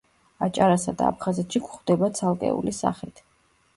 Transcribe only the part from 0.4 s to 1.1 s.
აჭარასა და